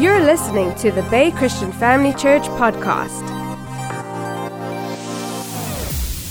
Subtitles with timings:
[0.00, 3.20] You're listening to the Bay Christian Family Church podcast.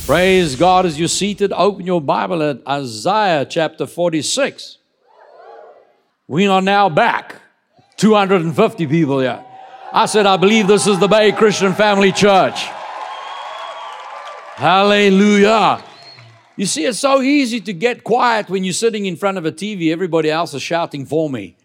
[0.08, 1.54] Praise God as you're seated.
[1.54, 4.80] Open your Bible at Isaiah chapter 46.
[6.28, 7.36] We are now back.
[7.98, 9.46] 250 people here.
[9.94, 12.64] I said, I believe this is the Bay Christian Family Church.
[14.56, 15.84] Hallelujah.
[16.56, 19.52] You see, it's so easy to get quiet when you're sitting in front of a
[19.52, 19.92] TV.
[19.92, 21.56] Everybody else is shouting for me.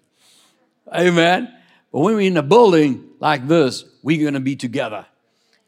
[0.95, 1.50] Amen.
[1.94, 5.06] But when we're in a building like this, we're going to be together.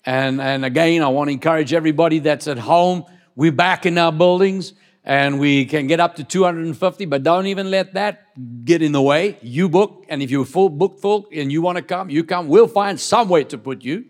[0.04, 3.04] And, and again, I want to encourage everybody that's at home.
[3.36, 4.72] We're back in our buildings
[5.04, 8.24] and we can get up to 250, but don't even let that
[8.64, 9.38] get in the way.
[9.40, 12.48] You book, and if you're full booked full and you want to come, you come.
[12.48, 14.06] We'll find some way to put you.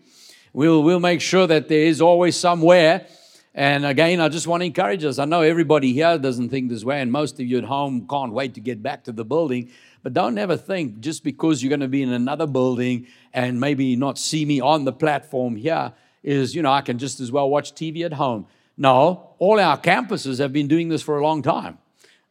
[0.53, 3.05] We'll, we'll make sure that there is always somewhere.
[3.53, 5.19] And again, I just want to encourage us.
[5.19, 8.31] I know everybody here doesn't think this way, and most of you at home can't
[8.31, 9.69] wait to get back to the building.
[10.07, 13.97] But don't ever think just because you're going to be in another building and maybe
[13.97, 15.91] not see me on the platform here
[16.23, 18.47] is, you know, I can just as well watch TV at home.
[18.77, 21.77] No, all our campuses have been doing this for a long time.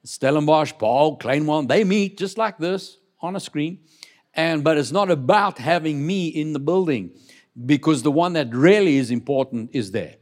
[0.05, 3.81] Stellenbosch, Paarl, Kleinmond, they meet just like this on a screen.
[4.33, 7.11] And but it's not about having me in the building
[7.67, 10.15] because the one that really is important is there.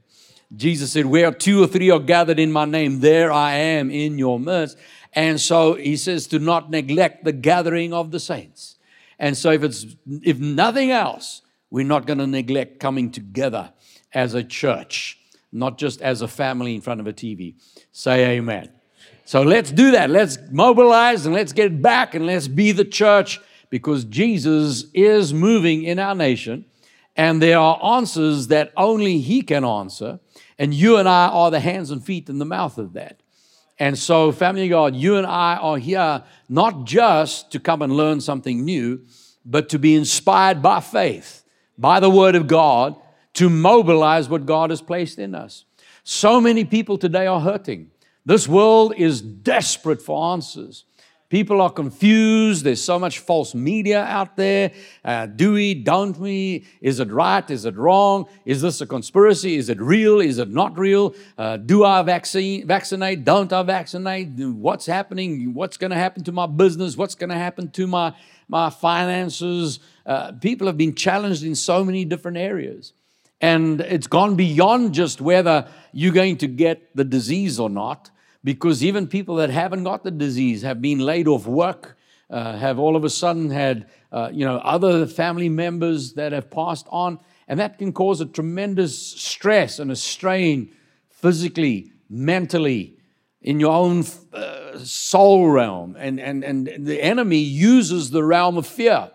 [0.56, 4.18] Jesus said, Where two or three are gathered in my name, there I am in
[4.18, 4.77] your midst.
[5.14, 8.76] And so he says to not neglect the gathering of the saints.
[9.18, 13.72] And so if it's if nothing else, we're not going to neglect coming together
[14.12, 15.18] as a church,
[15.52, 17.54] not just as a family in front of a TV.
[17.92, 18.70] Say amen.
[19.24, 20.10] So let's do that.
[20.10, 23.40] Let's mobilize and let's get back and let's be the church
[23.70, 26.66] because Jesus is moving in our nation
[27.16, 30.20] and there are answers that only He can answer.
[30.58, 33.20] And you and I are the hands and feet and the mouth of that.
[33.78, 37.92] And so, family of God, you and I are here not just to come and
[37.92, 39.05] learn something new,
[39.44, 41.42] but to be inspired by faith,
[41.77, 42.95] by the Word of God,
[43.34, 45.64] to mobilize what God has placed in us.
[46.05, 47.90] So many people today are hurting.
[48.24, 50.84] This world is desperate for answers.
[51.30, 52.64] People are confused.
[52.64, 54.73] There's so much false media out there.
[55.05, 56.67] Uh, do we, don't we?
[56.80, 57.48] Is it right?
[57.51, 58.27] Is it wrong?
[58.45, 59.57] Is this a conspiracy?
[59.57, 60.20] Is it real?
[60.20, 61.14] Is it not real?
[61.36, 63.24] Uh, do I vaccine, vaccinate?
[63.24, 64.29] Don't I vaccinate?
[64.39, 65.55] What's happening?
[65.55, 66.96] What's going to happen to my business?
[66.96, 68.14] What's going to happen to my,
[68.46, 69.80] my finances?
[70.05, 72.92] Uh, people have been challenged in so many different areas.
[73.40, 78.11] And it's gone beyond just whether you're going to get the disease or not
[78.44, 81.96] because even people that haven't got the disease have been laid off work,
[82.30, 86.50] uh, have all of a sudden had uh, you know other family members that have
[86.50, 87.18] passed on,
[87.48, 90.70] and that can cause a tremendous stress and a strain
[91.08, 92.98] physically, mentally,
[93.40, 98.66] in your own uh, soul realm, and and and the enemy uses the realm of
[98.66, 99.10] fear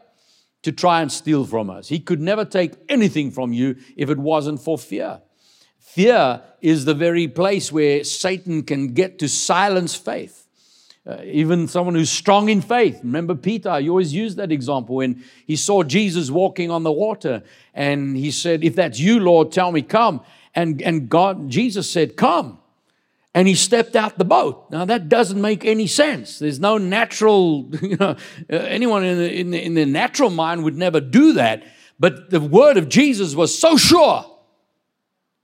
[0.62, 1.88] to try and steal from us.
[1.88, 5.22] He could never take anything from you if it wasn't for fear.
[5.90, 10.46] Fear is the very place where Satan can get to silence faith.
[11.04, 13.00] Uh, even someone who's strong in faith.
[13.02, 17.42] Remember Peter, you always use that example when he saw Jesus walking on the water
[17.74, 20.22] and he said, If that's you, Lord, tell me, come.
[20.54, 22.60] And, and God, Jesus said, Come.
[23.34, 24.70] And he stepped out the boat.
[24.70, 26.38] Now that doesn't make any sense.
[26.38, 30.64] There's no natural, you know, uh, anyone in the, in, the, in the natural mind
[30.66, 31.64] would never do that.
[32.00, 34.24] But the word of Jesus was so sure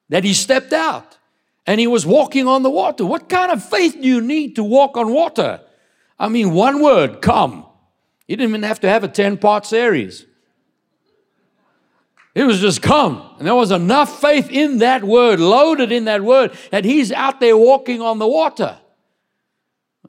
[0.10, 1.18] that he stepped out
[1.66, 3.06] and he was walking on the water.
[3.06, 5.62] What kind of faith do you need to walk on water?
[6.20, 7.66] I mean, one word, come.
[8.28, 10.26] He didn't even have to have a 10 part series.
[12.34, 13.36] It was just come.
[13.38, 17.40] And there was enough faith in that word, loaded in that word, that he's out
[17.40, 18.78] there walking on the water.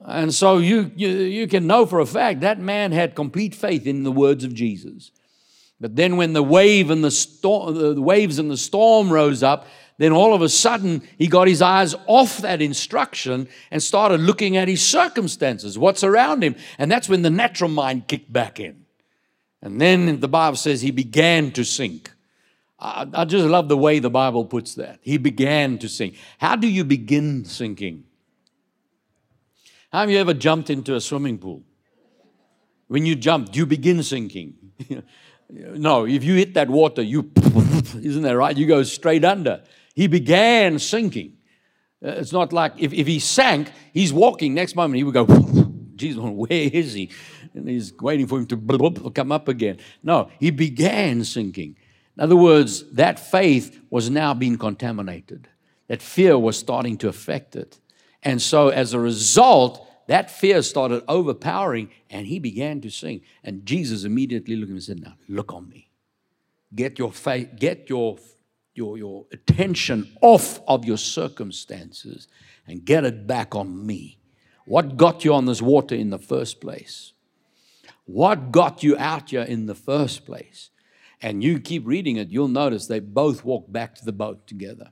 [0.04, 3.86] And so you, you, you can know for a fact that man had complete faith
[3.86, 5.12] in the words of Jesus.
[5.80, 9.66] But then when the wave and the, storm, the waves and the storm rose up,
[9.98, 14.56] then all of a sudden he got his eyes off that instruction and started looking
[14.56, 16.54] at his circumstances, what's around him.
[16.78, 18.84] And that's when the natural mind kicked back in.
[19.62, 22.12] And then the Bible says he began to sink.
[22.78, 24.98] I, I just love the way the Bible puts that.
[25.00, 26.16] He began to sink.
[26.38, 28.04] How do you begin sinking?
[29.92, 31.62] Have you ever jumped into a swimming pool?
[32.88, 34.54] When you jump, do you begin sinking?
[35.50, 38.56] no, if you hit that water, you, isn't that right?
[38.56, 39.62] You go straight under.
[39.96, 41.32] He began sinking.
[42.04, 44.54] Uh, it's not like if, if he sank, he's walking.
[44.54, 45.26] Next moment, he would go,
[45.96, 47.10] Jesus, where is he?
[47.54, 49.78] And he's waiting for him to come up again.
[50.02, 51.76] No, he began sinking.
[52.16, 55.48] In other words, that faith was now being contaminated.
[55.88, 57.80] That fear was starting to affect it.
[58.22, 63.22] And so, as a result, that fear started overpowering and he began to sing.
[63.42, 65.90] And Jesus immediately looked at him and said, Now look on me.
[66.74, 68.18] Get your faith, get your,
[68.76, 72.28] your, your attention off of your circumstances
[72.66, 74.18] and get it back on me.
[74.66, 77.12] What got you on this water in the first place?
[78.04, 80.70] What got you out here in the first place?
[81.22, 84.90] And you keep reading it, you'll notice they both walk back to the boat together.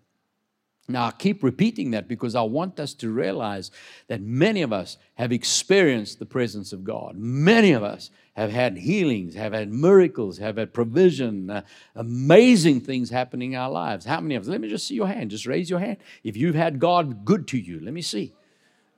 [0.86, 3.70] Now, I keep repeating that because I want us to realize
[4.08, 7.16] that many of us have experienced the presence of God.
[7.16, 11.62] Many of us have had healings, have had miracles, have had provision, uh,
[11.94, 14.04] amazing things happening in our lives.
[14.04, 14.48] How many of us?
[14.48, 15.30] Let me just see your hand.
[15.30, 15.96] Just raise your hand.
[16.22, 18.34] If you've had God good to you, let me see.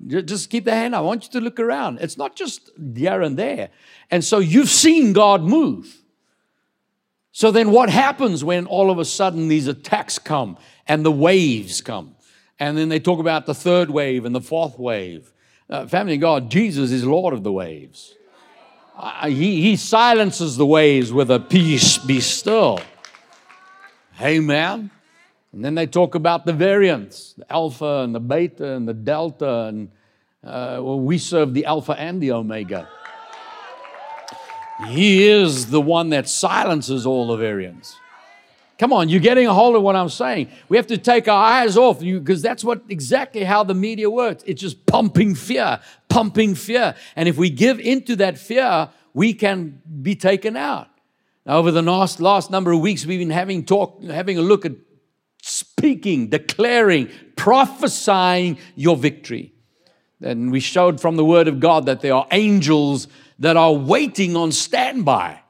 [0.06, 0.94] Just keep the hand.
[0.94, 1.99] I want you to look around.
[2.00, 3.71] It's not just here and there.
[4.11, 6.03] And so you've seen God move.
[7.37, 10.56] So then what happens when all of a sudden these attacks come
[10.88, 12.17] and the waves come?
[12.59, 15.35] And then they talk about the third wave and the fourth wave.
[15.69, 18.15] Uh, family God, Jesus is Lord of the waves.
[18.97, 22.81] Uh, he, he silences the waves with a peace, be still.
[24.19, 24.91] Amen.
[25.53, 29.65] And then they talk about the variants, the alpha and the beta and the delta.
[29.65, 29.91] And
[30.43, 32.88] uh, well, we serve the alpha and the omega.
[34.84, 37.96] He is the one that silences all the variants.
[38.78, 40.50] Come on, you're getting a hold of what I'm saying.
[40.69, 44.11] We have to take our eyes off you because that's what exactly how the media
[44.11, 44.44] works.
[44.46, 45.81] It's just pumping fear,
[46.11, 46.94] pumping fear.
[47.17, 50.88] And if we give into that fear, we can be taken out.
[51.46, 54.67] Now, over the last, last number of weeks, we've been having talk, having a look
[54.67, 54.73] at
[55.43, 59.55] speaking, declaring, prophesying your victory.
[60.22, 63.08] And we showed from the Word of God that there are angels
[63.38, 65.40] that are waiting on standby.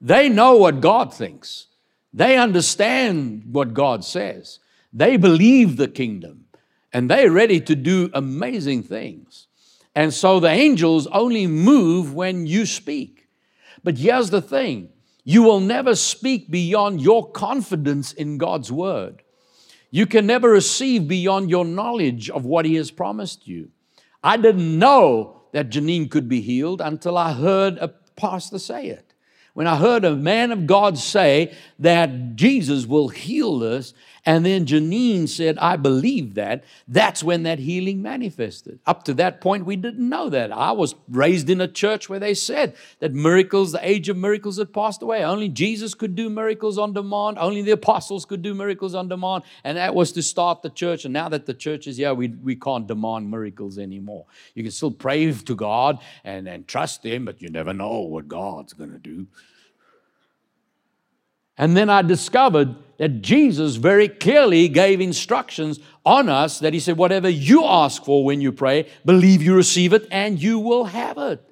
[0.00, 1.66] They know what God thinks,
[2.12, 4.58] they understand what God says,
[4.92, 6.46] they believe the kingdom,
[6.92, 9.46] and they're ready to do amazing things.
[9.94, 13.28] And so the angels only move when you speak.
[13.82, 14.90] But here's the thing
[15.24, 19.22] you will never speak beyond your confidence in God's word.
[19.90, 23.70] You can never receive beyond your knowledge of what He has promised you.
[24.22, 29.14] I didn't know that Janine could be healed until I heard a pastor say it.
[29.54, 33.94] When I heard a man of God say that Jesus will heal us,
[34.26, 36.64] and then Janine said, I believe that.
[36.86, 38.78] That's when that healing manifested.
[38.86, 40.52] Up to that point, we didn't know that.
[40.52, 44.58] I was raised in a church where they said that miracles, the age of miracles
[44.58, 45.24] had passed away.
[45.24, 47.38] Only Jesus could do miracles on demand.
[47.38, 49.44] Only the apostles could do miracles on demand.
[49.64, 51.04] And that was to start the church.
[51.04, 54.26] And now that the church is here, we, we can't demand miracles anymore.
[54.54, 58.28] You can still pray to God and, and trust Him, but you never know what
[58.28, 59.26] God's going to do.
[61.60, 66.96] And then I discovered that Jesus very clearly gave instructions on us that He said,
[66.96, 71.18] Whatever you ask for when you pray, believe you receive it and you will have
[71.18, 71.44] it.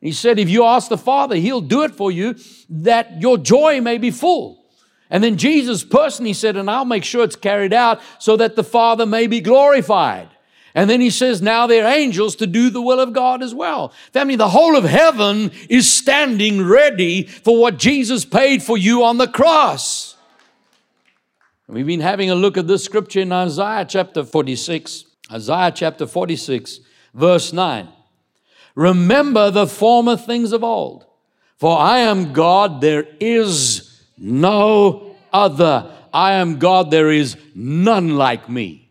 [0.00, 2.36] He said, If you ask the Father, He'll do it for you
[2.70, 4.64] that your joy may be full.
[5.10, 8.62] And then Jesus personally said, And I'll make sure it's carried out so that the
[8.62, 10.28] Father may be glorified.
[10.74, 13.92] And then he says, now they're angels to do the will of God as well.
[14.12, 19.18] Family, the whole of heaven is standing ready for what Jesus paid for you on
[19.18, 20.16] the cross.
[21.68, 25.04] We've been having a look at this scripture in Isaiah chapter 46.
[25.30, 26.80] Isaiah chapter 46,
[27.14, 27.88] verse 9.
[28.74, 31.06] Remember the former things of old,
[31.56, 35.90] for I am God, there is no other.
[36.12, 38.81] I am God, there is none like me.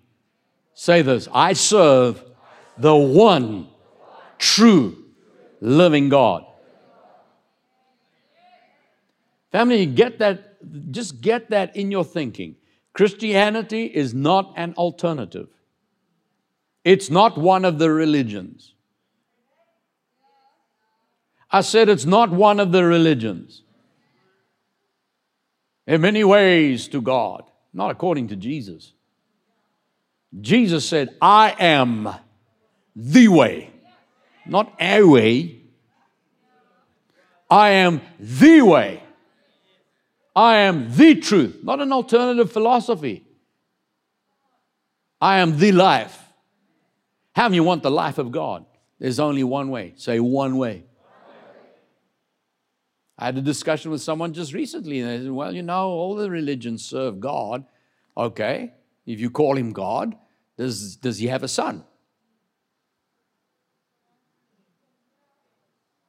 [0.81, 2.23] Say this I serve
[2.75, 3.67] the one
[4.39, 5.05] true
[5.59, 6.43] living God.
[9.51, 10.57] Family, get that,
[10.91, 12.55] just get that in your thinking.
[12.93, 15.49] Christianity is not an alternative,
[16.83, 18.73] it's not one of the religions.
[21.51, 23.61] I said it's not one of the religions.
[25.85, 28.93] In many ways to God, not according to Jesus.
[30.39, 32.09] Jesus said, I am
[32.95, 33.71] the way,
[34.45, 35.57] not a way.
[37.49, 39.03] I am the way.
[40.33, 43.25] I am the truth, not an alternative philosophy.
[45.19, 46.17] I am the life.
[47.33, 48.65] How do you want the life of God?
[48.99, 49.93] There's only one way.
[49.97, 50.85] Say one way.
[53.17, 56.15] I had a discussion with someone just recently, and they said, Well, you know, all
[56.15, 57.65] the religions serve God.
[58.17, 58.73] Okay,
[59.05, 60.15] if you call him God,
[60.57, 61.83] does, does he have a son?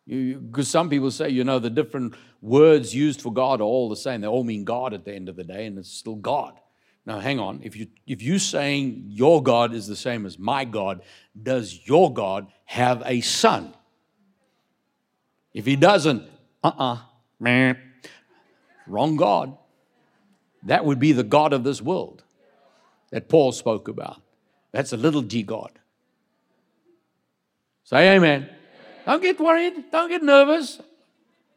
[0.06, 3.96] Because some people say, you know, the different words used for God are all the
[3.96, 4.20] same.
[4.20, 6.58] They all mean God at the end of the day, and it's still God.
[7.06, 7.60] Now, hang on.
[7.62, 11.02] If, you, if you're saying your God is the same as my God,
[11.40, 13.74] does your God have a son?
[15.54, 16.24] If he doesn't,
[16.62, 16.98] uh uh-uh,
[17.44, 17.74] uh,
[18.86, 19.56] wrong God.
[20.64, 22.21] That would be the God of this world
[23.12, 24.20] that Paul spoke about.
[24.72, 25.78] That's a little g God.
[27.84, 28.48] Say amen.
[29.06, 29.90] Don't get worried.
[29.92, 30.80] Don't get nervous.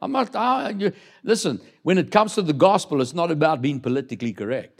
[0.00, 0.92] I'm not, I, you,
[1.24, 4.75] listen, when it comes to the gospel, it's not about being politically correct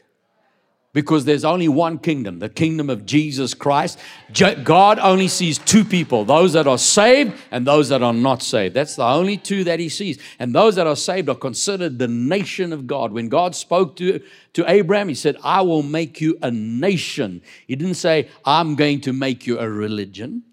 [0.97, 3.99] because there's only one kingdom, the kingdom of Jesus Christ.
[4.33, 8.73] God only sees two people those that are saved and those that are not saved.
[8.75, 10.19] That's the only two that He sees.
[10.39, 13.13] And those that are saved are considered the nation of God.
[13.13, 14.23] When God spoke to,
[14.55, 17.43] to Abraham, He said, I will make you a nation.
[17.67, 20.45] He didn't say, I'm going to make you a religion,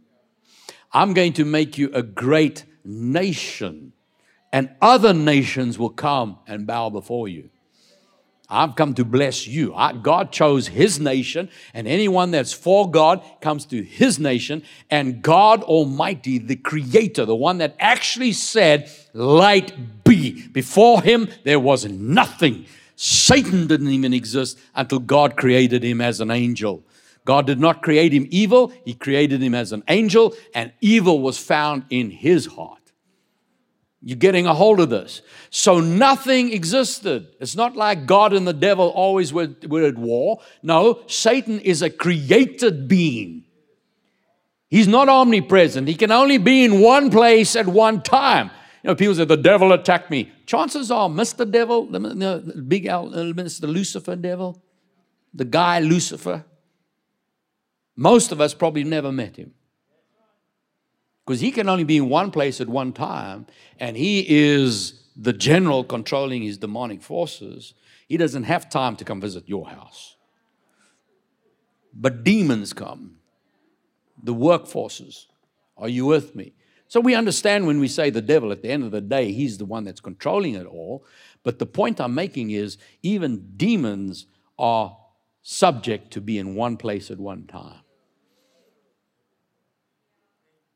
[0.92, 3.94] I'm going to make you a great nation.
[4.52, 7.50] And other nations will come and bow before you.
[8.54, 9.74] I've come to bless you.
[9.74, 14.64] I, God chose His nation, and anyone that's for God comes to His nation.
[14.90, 20.48] And God Almighty, the Creator, the one that actually said, Light be.
[20.48, 22.66] Before Him, there was nothing.
[22.96, 26.84] Satan didn't even exist until God created him as an angel.
[27.26, 31.38] God did not create him evil, He created him as an angel, and evil was
[31.38, 32.83] found in His heart.
[34.06, 35.22] You're getting a hold of this.
[35.50, 37.28] So nothing existed.
[37.40, 40.42] It's not like God and the devil always were, were at war.
[40.62, 43.46] No, Satan is a created being.
[44.70, 45.88] He's not omnipresent.
[45.88, 48.52] He can only be in one place at one time.
[48.84, 50.30] You know, people say, the devil attacked me.
[50.46, 51.50] Chances are, Mr.
[51.50, 53.72] Devil, the, the big uh, Mr.
[53.72, 54.62] Lucifer devil,
[55.34, 56.44] the guy Lucifer,
[57.96, 59.54] most of us probably never met him
[61.26, 63.46] because he can only be in one place at one time,
[63.80, 67.74] and he is the general controlling his demonic forces.
[68.08, 70.16] He doesn't have time to come visit your house.
[71.94, 73.18] But demons come,
[74.22, 75.28] the workforces.
[75.78, 76.54] Are you with me?
[76.88, 79.58] So we understand when we say the devil, at the end of the day, he's
[79.58, 81.06] the one that's controlling it all.
[81.44, 84.28] But the point I'm making is even demons
[84.60, 84.98] are
[85.42, 87.83] subject to be in one place at one time.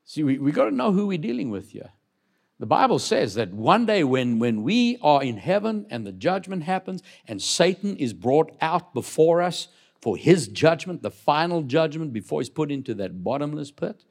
[0.08, 1.90] See, we, we got to know who we're dealing with here.
[2.58, 6.62] The Bible says that one day when, when we are in heaven and the judgment
[6.62, 9.68] happens and Satan is brought out before us
[10.00, 14.02] for his judgment, the final judgment before he's put into that bottomless pit,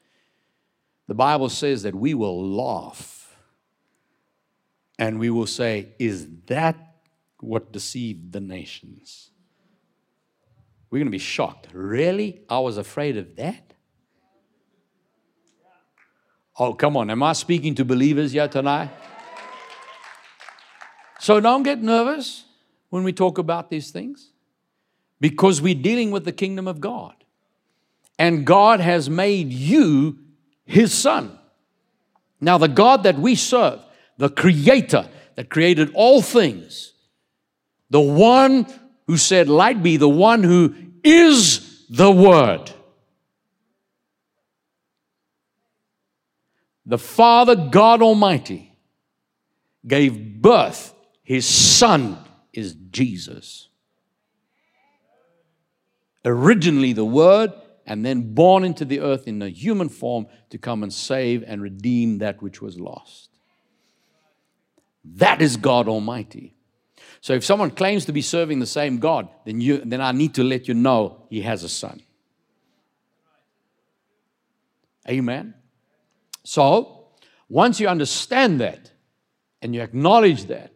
[1.07, 3.35] the Bible says that we will laugh
[4.99, 6.77] and we will say, Is that
[7.39, 9.31] what deceived the nations?
[10.91, 11.69] We're going to be shocked.
[11.73, 12.43] Really?
[12.47, 13.66] I was afraid of that?
[16.59, 17.09] Oh, come on.
[17.09, 18.89] Am I speaking to believers yet tonight?
[21.19, 22.45] So don't get nervous
[22.89, 24.31] when we talk about these things
[25.19, 27.13] because we're dealing with the kingdom of God.
[28.19, 30.17] And God has made you
[30.65, 31.37] his son.
[32.41, 33.79] Now, the God that we serve,
[34.17, 36.93] the creator that created all things,
[37.89, 38.67] the one
[39.07, 40.73] who said, Light be, the one who
[41.03, 42.71] is the Word,
[46.87, 48.73] the Father God Almighty
[49.85, 52.17] gave birth, his Son
[52.53, 53.67] is Jesus.
[56.23, 57.51] Originally the Word,
[57.85, 61.61] and then born into the earth in a human form to come and save and
[61.61, 63.29] redeem that which was lost.
[65.03, 66.53] That is God Almighty.
[67.19, 70.35] So if someone claims to be serving the same God, then, you, then I need
[70.35, 72.01] to let you know he has a son.
[75.09, 75.53] Amen.
[76.49, 77.07] So,
[77.49, 78.89] once you understand that
[79.61, 80.71] and you acknowledge that,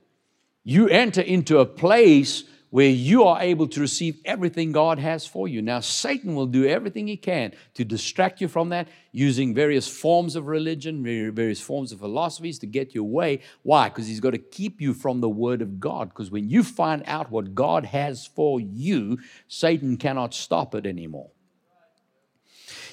[0.66, 5.48] you enter into a place where you are able to receive everything God has for
[5.48, 5.62] you.
[5.62, 10.36] Now, Satan will do everything he can to distract you from that using various forms
[10.36, 13.40] of religion, various forms of philosophies to get you away.
[13.64, 13.88] Why?
[13.88, 16.10] Because he's got to keep you from the Word of God.
[16.10, 21.30] Because when you find out what God has for you, Satan cannot stop it anymore.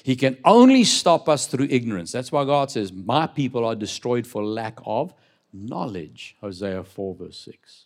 [0.09, 2.11] He can only stop us through ignorance.
[2.11, 5.13] That's why God says, My people are destroyed for lack of
[5.53, 6.35] knowledge.
[6.41, 7.85] Hosea 4, verse 6.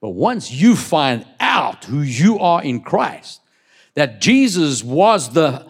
[0.00, 3.40] But once you find out who you are in Christ,
[3.94, 5.66] that Jesus was the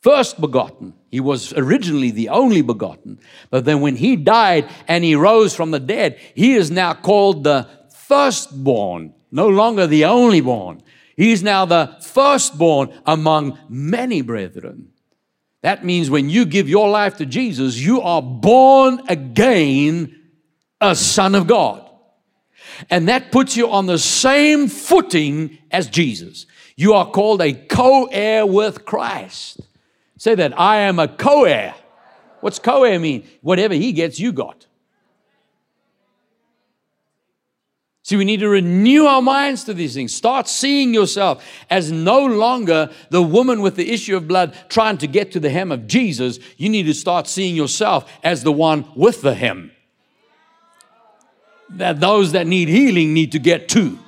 [0.00, 5.14] first begotten, he was originally the only begotten, but then when he died and he
[5.14, 10.80] rose from the dead, he is now called the firstborn, no longer the only born.
[11.16, 14.90] He's now the firstborn among many brethren.
[15.62, 20.20] That means when you give your life to Jesus, you are born again
[20.80, 21.88] a son of God.
[22.90, 26.46] And that puts you on the same footing as Jesus.
[26.76, 29.60] You are called a co heir with Christ.
[30.18, 31.74] Say that I am a co heir.
[32.40, 33.26] What's co heir mean?
[33.40, 34.66] Whatever he gets, you got.
[38.04, 40.14] See, we need to renew our minds to these things.
[40.14, 45.06] Start seeing yourself as no longer the woman with the issue of blood trying to
[45.06, 46.38] get to the hem of Jesus.
[46.58, 49.72] You need to start seeing yourself as the one with the hem.
[51.70, 53.98] That those that need healing need to get to.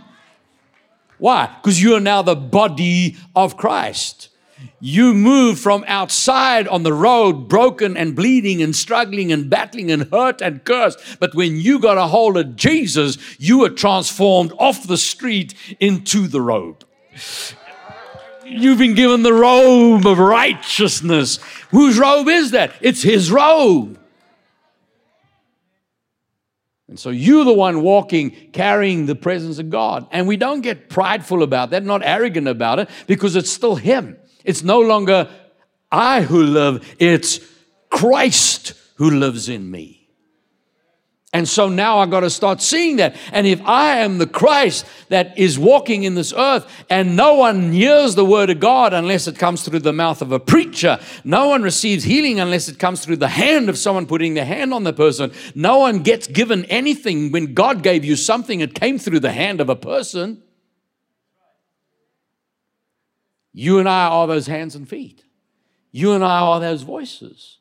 [1.16, 1.46] Why?
[1.56, 4.28] Because you are now the body of Christ.
[4.80, 10.10] You move from outside on the road, broken and bleeding and struggling and battling and
[10.10, 10.98] hurt and cursed.
[11.18, 16.26] But when you got a hold of Jesus, you were transformed off the street into
[16.26, 16.84] the robe.
[18.44, 21.38] You've been given the robe of righteousness.
[21.70, 22.72] Whose robe is that?
[22.80, 23.98] It's His robe.
[26.88, 30.06] And so you're the one walking, carrying the presence of God.
[30.12, 34.16] And we don't get prideful about that, not arrogant about it, because it's still Him.
[34.46, 35.28] It's no longer
[35.92, 37.40] I who live, it's
[37.90, 39.96] Christ who lives in me.
[41.32, 43.14] And so now I got to start seeing that.
[43.30, 47.72] And if I am the Christ that is walking in this earth and no one
[47.72, 51.48] hears the word of God unless it comes through the mouth of a preacher, no
[51.48, 54.84] one receives healing unless it comes through the hand of someone putting their hand on
[54.84, 59.20] the person, no one gets given anything when God gave you something, it came through
[59.20, 60.42] the hand of a person.
[63.58, 65.24] You and I are those hands and feet.
[65.90, 67.56] You and I are those voices.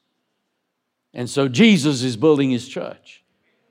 [1.13, 3.23] And so Jesus is building his church,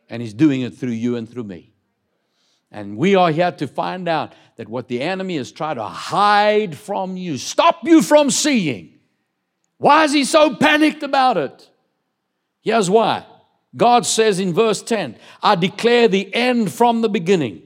[0.08, 1.74] and he's doing it through you and through me.
[2.70, 6.78] And we are here to find out that what the enemy is trying to hide
[6.78, 8.98] from you, stop you from seeing.
[9.76, 11.68] Why is he so panicked about it?
[12.62, 13.26] Here's why.
[13.76, 17.63] God says in verse 10, I declare the end from the beginning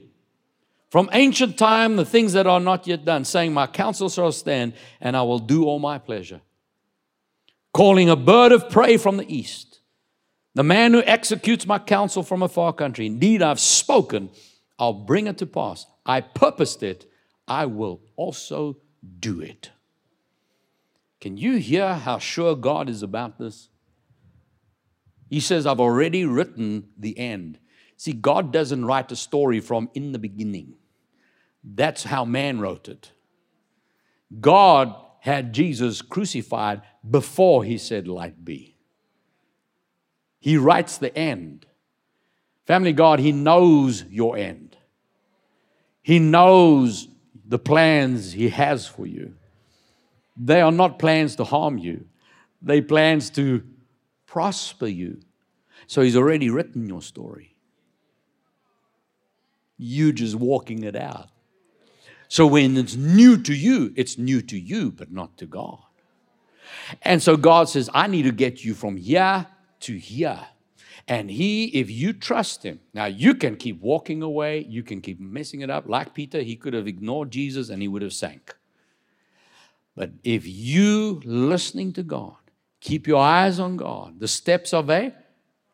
[0.89, 4.73] from ancient time, the things that are not yet done, saying, My counsel shall stand,
[4.99, 6.41] and I will do all my pleasure.
[7.73, 9.81] Calling a bird of prey from the east,
[10.55, 13.05] the man who executes my counsel from a far country.
[13.05, 14.31] Indeed, I've spoken,
[14.79, 15.85] I'll bring it to pass.
[16.05, 17.05] I purposed it,
[17.47, 18.77] I will also
[19.19, 19.69] do it.
[21.21, 23.69] Can you hear how sure God is about this?
[25.29, 27.59] He says, I've already written the end.
[27.97, 30.78] See, God doesn't write a story from in the beginning.
[31.63, 33.11] That's how man wrote it.
[34.39, 38.77] God had Jesus crucified before he said, Light be.
[40.39, 41.65] He writes the end.
[42.65, 44.77] Family God, He knows your end.
[46.01, 47.07] He knows
[47.45, 49.35] the plans He has for you.
[50.37, 52.05] They are not plans to harm you,
[52.61, 53.63] they plans to
[54.25, 55.19] prosper you.
[55.87, 57.55] So He's already written your story.
[59.77, 61.29] You just walking it out.
[62.29, 65.79] So when it's new to you, it's new to you, but not to God.
[67.01, 69.47] And so God says, I need to get you from here
[69.81, 70.39] to here.
[71.07, 75.19] And he, if you trust him, now you can keep walking away, you can keep
[75.19, 75.89] messing it up.
[75.89, 78.55] Like Peter, he could have ignored Jesus and he would have sank.
[79.95, 82.35] But if you listening to God,
[82.79, 85.15] keep your eyes on God, the steps of a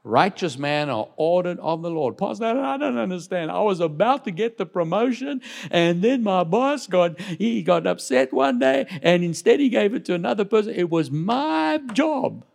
[0.05, 2.17] righteous man are ordered of the Lord.
[2.17, 3.51] Pastor, I don't understand.
[3.51, 5.41] I was about to get the promotion,
[5.71, 10.05] and then my boss got he got upset one day, and instead he gave it
[10.05, 10.73] to another person.
[10.75, 12.45] It was my job.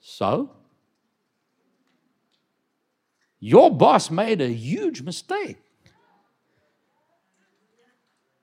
[0.00, 0.50] So
[3.38, 5.58] your boss made a huge mistake.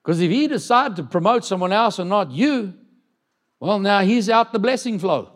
[0.04, 2.75] Because if he decided to promote someone else and not you,
[3.60, 5.35] well, now he's out the blessing flow.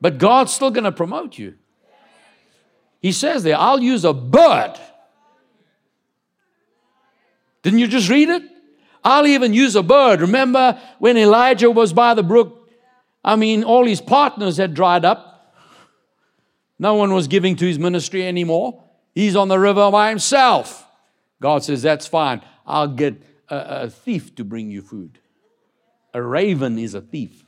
[0.00, 1.54] But God's still going to promote you.
[3.00, 4.74] He says there, I'll use a bird.
[7.62, 8.42] Didn't you just read it?
[9.02, 10.20] I'll even use a bird.
[10.20, 12.68] Remember when Elijah was by the brook?
[13.24, 15.54] I mean, all his partners had dried up.
[16.78, 18.84] No one was giving to his ministry anymore.
[19.14, 20.86] He's on the river by himself.
[21.40, 22.42] God says, That's fine.
[22.66, 25.18] I'll get a, a thief to bring you food.
[26.14, 27.44] A raven is a thief.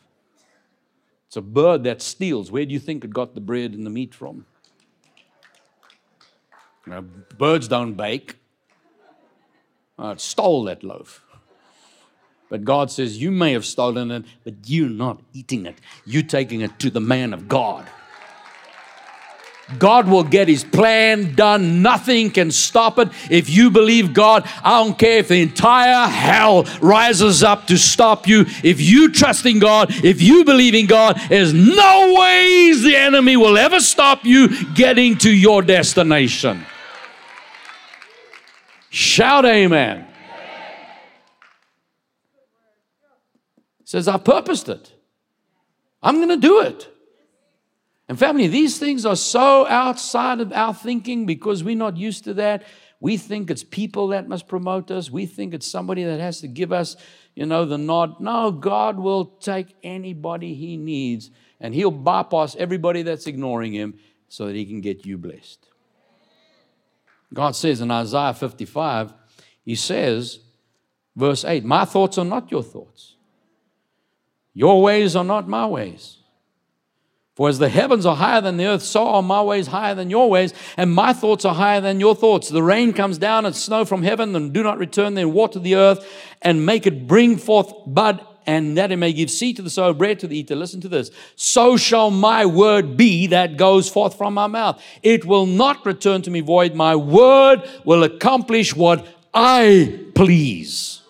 [1.33, 2.53] It's a bird that steals.
[2.53, 4.45] Where do you think it got the bread and the meat from?
[7.39, 8.37] Birds don't bake.
[9.99, 11.25] Oh, it stole that loaf.
[12.51, 15.79] But God says, You may have stolen it, but you're not eating it.
[16.05, 17.87] You're taking it to the man of God.
[19.79, 21.83] God will get his plan done.
[21.83, 23.09] Nothing can stop it.
[23.31, 28.27] If you believe God, I don't care if the entire hell rises up to stop
[28.27, 28.45] you.
[28.63, 33.37] If you trust in God, if you believe in God, there's no ways the enemy
[33.37, 36.67] will ever stop you getting to your destination.
[38.91, 40.07] Shout amen.
[43.85, 44.93] Says, I purposed it.
[46.03, 46.92] I'm going to do it.
[48.13, 52.35] And family, these things are so outside of our thinking because we're not used to
[52.35, 52.63] that.
[53.01, 55.11] We think it's people that must promote us.
[55.11, 56.95] We think it's somebody that has to give us,
[57.35, 58.21] you know, the nod.
[58.21, 63.99] No, God will take anybody He needs and He'll bypass everybody that's ignoring Him
[64.29, 65.67] so that He can get you blessed.
[67.33, 69.15] God says in Isaiah 55,
[69.65, 70.41] He says,
[71.17, 73.17] verse 8, My thoughts are not your thoughts,
[74.53, 76.19] your ways are not my ways.
[77.35, 80.11] For as the heavens are higher than the earth, so are my ways higher than
[80.11, 82.51] your ways, and my thoughts are higher than your thoughts.
[82.51, 85.77] The rain comes down and snow from heaven, and do not return then water the
[85.77, 86.07] earth,
[86.43, 89.95] and make it bring forth bud, and that it may give seed to the sower,
[89.95, 90.55] bread to the eater.
[90.55, 91.11] Listen to this.
[91.35, 94.83] So shall my word be that goes forth from my mouth.
[95.03, 96.75] It will not return to me void.
[96.75, 101.01] My word will accomplish what I please.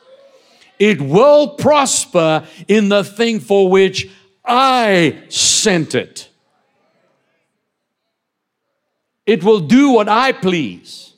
[0.78, 4.08] It will prosper in the thing for which
[4.44, 6.28] I sent it.
[9.24, 11.14] It will do what I please.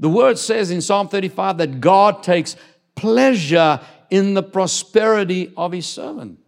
[0.00, 2.56] The word says in Psalm 35 that God takes
[2.94, 6.38] pleasure in the prosperity of his servant.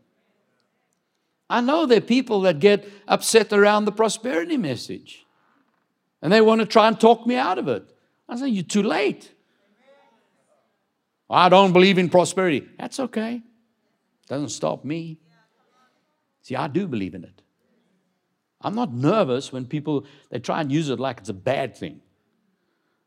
[1.48, 5.24] I know there are people that get upset around the prosperity message
[6.20, 7.84] and they want to try and talk me out of it.
[8.28, 9.32] I say, You're too late.
[11.30, 12.66] I don't believe in prosperity.
[12.78, 13.42] That's okay.
[14.28, 15.18] Doesn't stop me.
[16.42, 17.42] See, I do believe in it.
[18.60, 22.00] I'm not nervous when people they try and use it like it's a bad thing.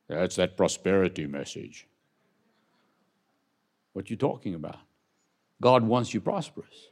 [0.07, 1.87] That's that prosperity message.
[3.93, 4.79] What you talking about?
[5.61, 6.87] God wants you prosperous.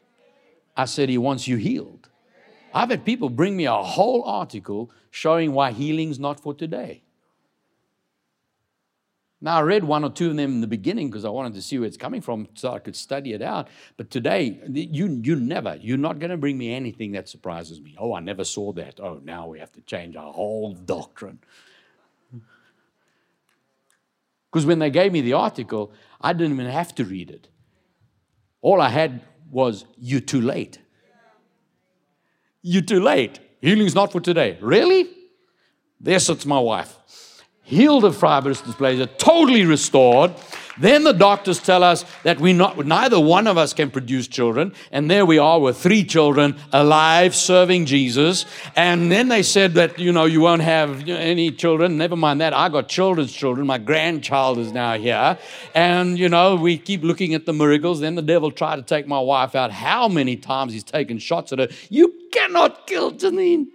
[0.75, 2.09] I said he wants you healed.
[2.73, 7.01] I've had people bring me a whole article showing why healing's not for today.
[9.39, 11.61] Now, I read one or two of them in the beginning because I wanted to
[11.61, 13.67] see where it's coming from so I could study it out.
[13.95, 17.95] But today, you, you never, you're not going to bring me anything that surprises me.
[17.99, 18.99] Oh, I never saw that.
[18.99, 21.39] Oh, now we have to change our whole doctrine.
[24.49, 27.49] Because when they gave me the article, I didn't even have to read it.
[28.61, 29.21] All I had
[29.51, 30.79] was, You're too late.
[32.63, 33.39] You're too late.
[33.61, 34.57] Healing's not for today.
[34.61, 35.09] Really?
[35.99, 36.95] There sits my wife
[37.67, 40.33] healed of fibrous dysplasia, totally restored.
[40.79, 44.73] Then the doctors tell us that we not, neither one of us can produce children.
[44.91, 48.45] And there we are with three children alive serving Jesus.
[48.75, 51.97] And then they said that, you know, you won't have any children.
[51.97, 52.53] Never mind that.
[52.53, 53.65] I got children's children.
[53.67, 55.37] My grandchild is now here.
[55.73, 57.99] And, you know, we keep looking at the miracles.
[57.99, 59.71] Then the devil tried to take my wife out.
[59.71, 61.67] How many times he's taken shots at her.
[61.89, 63.67] You cannot kill Janine.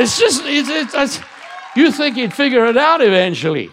[0.00, 1.20] It's just, it's, it's, it's,
[1.76, 3.70] you think he'd figure it out eventually.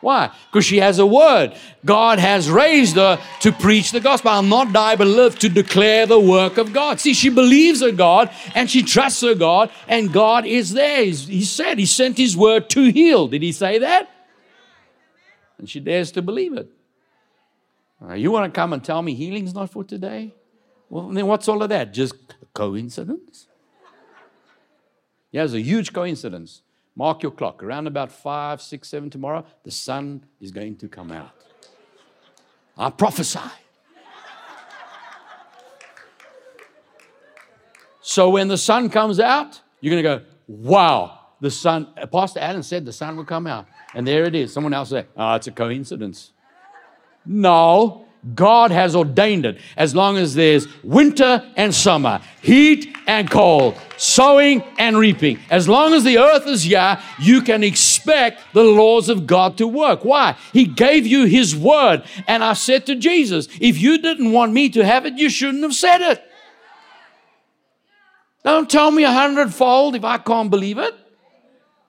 [0.00, 0.32] Why?
[0.50, 1.54] Because she has a word.
[1.84, 4.32] God has raised her to preach the gospel.
[4.32, 6.98] I'll not die but live to declare the work of God.
[6.98, 11.04] See, she believes her God and she trusts her God, and God is there.
[11.04, 13.28] He's, he said he sent his word to heal.
[13.28, 14.10] Did he say that?
[15.56, 16.68] And she dares to believe it.
[18.16, 20.34] You want to come and tell me healing's not for today?
[20.90, 21.94] Well, then what's all of that?
[21.94, 22.16] Just
[22.54, 23.48] coincidence?
[25.30, 26.62] Yeah, it's a huge coincidence.
[26.94, 27.62] Mark your clock.
[27.62, 31.30] Around about five, six, seven tomorrow, the sun is going to come out.
[32.76, 33.40] I prophesy.
[38.00, 42.62] So when the sun comes out, you're going to go, wow, the sun, Pastor Allan
[42.62, 43.66] said the sun will come out.
[43.94, 44.52] And there it is.
[44.52, 46.32] Someone else said, oh, it's a coincidence.
[47.24, 53.76] No, God has ordained it as long as there's winter and summer, heat and cold,
[53.96, 55.40] sowing and reaping.
[55.50, 59.66] As long as the earth is here, you can expect the laws of God to
[59.66, 60.04] work.
[60.04, 60.36] Why?
[60.52, 62.04] He gave you His word.
[62.28, 65.64] And I said to Jesus, if you didn't want me to have it, you shouldn't
[65.64, 66.22] have said it.
[68.44, 70.94] Don't tell me a hundredfold if I can't believe it.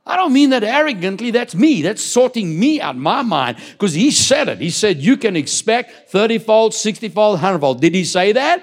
[0.05, 1.31] I don't mean that arrogantly.
[1.31, 1.81] That's me.
[1.81, 4.59] That's sorting me out my mind because he said it.
[4.59, 7.81] He said, You can expect 30 fold, 60 fold, 100 fold.
[7.81, 8.61] Did he say that?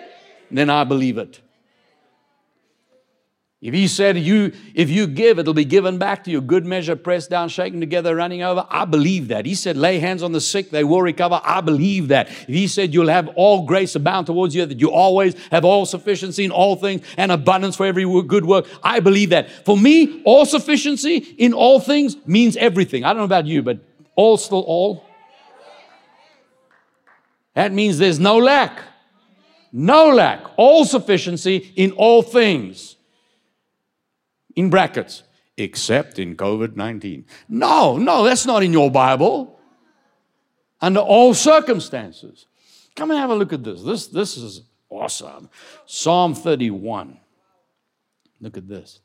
[0.50, 1.40] Then I believe it.
[3.60, 6.40] If he said you, if you give, it'll be given back to you.
[6.40, 8.66] Good measure, pressed down, shaken together, running over.
[8.70, 9.44] I believe that.
[9.44, 11.42] He said, lay hands on the sick, they will recover.
[11.44, 12.28] I believe that.
[12.28, 15.84] If he said you'll have all grace abound towards you, that you always have all
[15.84, 19.50] sufficiency in all things and abundance for every good work, I believe that.
[19.66, 23.04] For me, all sufficiency in all things means everything.
[23.04, 23.80] I don't know about you, but
[24.16, 25.04] all still all.
[27.52, 28.80] That means there's no lack.
[29.70, 30.40] No lack.
[30.56, 32.96] All sufficiency in all things
[34.60, 35.22] in brackets,
[35.56, 37.24] except in COVID 19.
[37.48, 39.58] No, no, that's not in your Bible.
[40.80, 42.46] Under all circumstances.
[42.94, 43.82] Come and have a look at this.
[43.82, 45.48] This, this is awesome.
[45.86, 47.18] Psalm 31.
[48.40, 49.00] Look at this.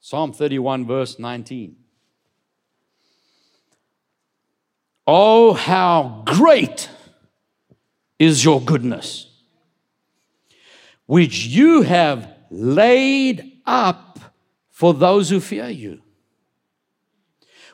[0.00, 1.76] Psalm 31, verse 19.
[5.06, 6.88] Oh, how great
[8.18, 9.29] is your goodness
[11.10, 14.20] which you have laid up
[14.68, 16.00] for those who fear you,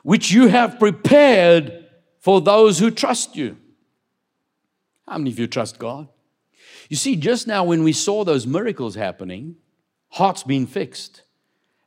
[0.01, 1.85] which you have prepared
[2.19, 3.55] for those who trust you.
[5.07, 6.07] How many of you trust God?
[6.89, 9.57] You see, just now when we saw those miracles happening,
[10.09, 11.21] hearts being fixed,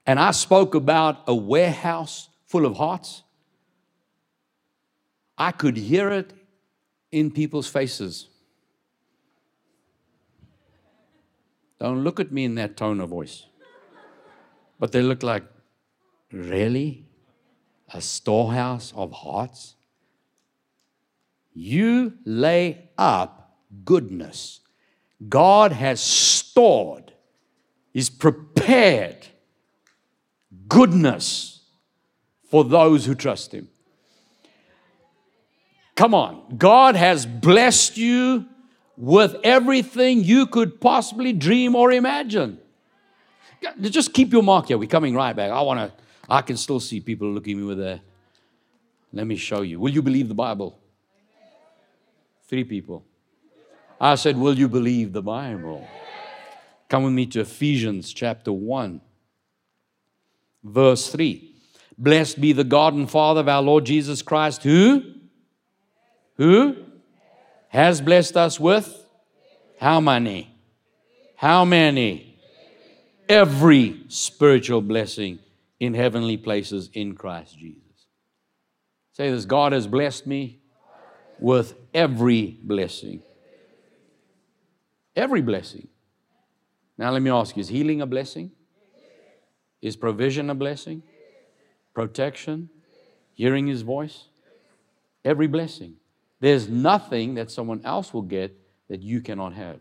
[0.06, 3.24] and I spoke about a warehouse full of hearts,
[5.36, 6.32] I could hear it
[7.10, 8.29] in people's faces.
[11.80, 13.46] Don't look at me in that tone of voice.
[14.78, 15.44] But they look like,
[16.30, 17.06] really?
[17.92, 19.74] A storehouse of hearts?
[21.54, 24.60] You lay up goodness.
[25.28, 27.12] God has stored,
[27.92, 29.26] is prepared
[30.68, 31.62] goodness
[32.44, 33.68] for those who trust Him.
[35.94, 36.56] Come on.
[36.56, 38.46] God has blessed you
[39.00, 42.58] with everything you could possibly dream or imagine.
[43.80, 44.76] Just keep your mark here.
[44.76, 45.50] We're coming right back.
[45.50, 47.98] I want to, I can still see people looking at me with a,
[49.14, 49.80] let me show you.
[49.80, 50.78] Will you believe the Bible?
[52.46, 53.02] Three people.
[53.98, 55.88] I said, Will you believe the Bible?
[56.90, 59.00] Come with me to Ephesians chapter 1,
[60.62, 61.54] verse 3.
[61.96, 65.04] Blessed be the God and Father of our Lord Jesus Christ, who?
[66.36, 66.89] Who?
[67.70, 69.06] Has blessed us with
[69.78, 70.52] how many?
[71.36, 72.36] How many?
[73.28, 75.38] Every spiritual blessing
[75.78, 78.06] in heavenly places in Christ Jesus.
[79.12, 80.58] Say this God has blessed me
[81.38, 83.22] with every blessing.
[85.14, 85.86] Every blessing.
[86.98, 88.50] Now, let me ask you is healing a blessing?
[89.80, 91.04] Is provision a blessing?
[91.94, 92.68] Protection?
[93.32, 94.24] Hearing his voice?
[95.24, 95.99] Every blessing.
[96.40, 99.78] There's nothing that someone else will get that you cannot have.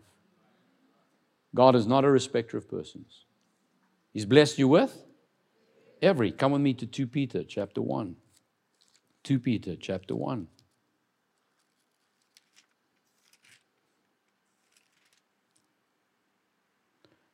[1.54, 3.24] God is not a respecter of persons.
[4.12, 5.02] He's blessed you with
[6.02, 6.30] every.
[6.30, 8.16] Come with me to 2 Peter chapter 1.
[9.24, 10.46] 2 Peter chapter 1.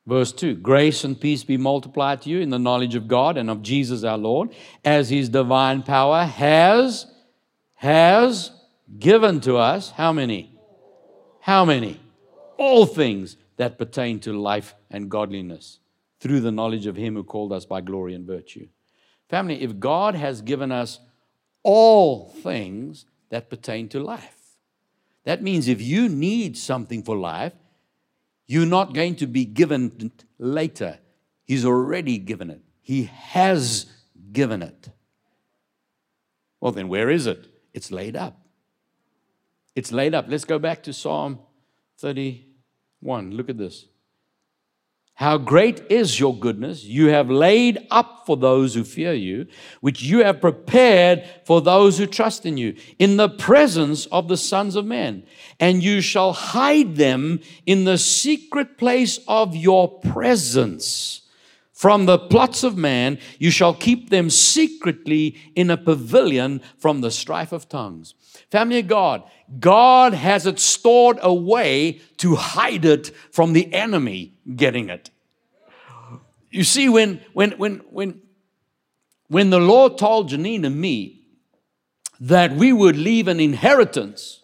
[0.06, 3.50] Verse 2 Grace and peace be multiplied to you in the knowledge of God and
[3.50, 7.06] of Jesus our Lord, as his divine power has,
[7.74, 8.50] has
[8.98, 10.58] given to us how many?
[11.40, 12.00] How many?
[12.58, 15.78] All things that pertain to life and godliness
[16.20, 18.68] through the knowledge of Him who called us by glory and virtue.
[19.28, 21.00] Family, if God has given us
[21.62, 24.36] all things that pertain to life,
[25.24, 27.52] that means if you need something for life,
[28.46, 30.98] you're not going to be given later.
[31.44, 33.86] He's already given it, He has
[34.32, 34.88] given it.
[36.60, 37.46] Well, then where is it?
[37.74, 38.45] It's laid up.
[39.76, 40.24] It's laid up.
[40.26, 41.38] Let's go back to Psalm
[41.98, 43.32] 31.
[43.32, 43.86] Look at this.
[45.16, 46.84] How great is your goodness!
[46.84, 49.46] You have laid up for those who fear you,
[49.80, 54.36] which you have prepared for those who trust in you, in the presence of the
[54.36, 55.22] sons of men.
[55.58, 61.22] And you shall hide them in the secret place of your presence.
[61.72, 67.10] From the plots of man, you shall keep them secretly in a pavilion from the
[67.10, 68.14] strife of tongues.
[68.50, 69.22] Family of God,
[69.60, 75.10] God has it stored away to hide it from the enemy getting it.
[76.50, 78.20] You see, when, when, when, when,
[79.28, 81.20] when the Lord told Janine and me
[82.20, 84.42] that we would leave an inheritance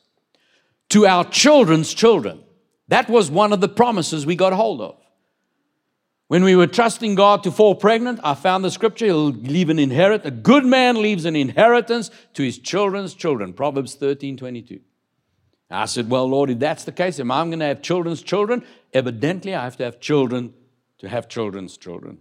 [0.91, 2.43] to our children's children,
[2.89, 5.02] that was one of the promises we got hold of.
[6.33, 9.79] When we were trusting God to fall pregnant, I found the scripture, he'll leave an
[9.79, 10.27] inheritance.
[10.27, 13.53] A good man leaves an inheritance to his children's children.
[13.53, 14.81] Proverbs 13, 22.
[15.71, 18.65] I said, Well, Lord, if that's the case, if I'm going to have children's children,
[18.95, 20.55] Evidently, I have to have children
[21.01, 22.17] to have children's children.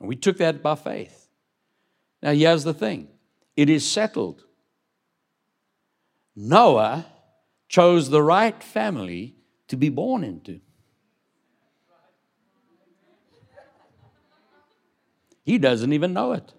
[0.00, 1.28] And we took that by faith.
[2.22, 3.08] Now, here's the thing
[3.54, 4.44] it is settled.
[6.34, 7.04] Noah
[7.68, 9.36] chose the right family
[9.68, 10.60] to be born into.
[15.48, 16.52] He doesn't even know it.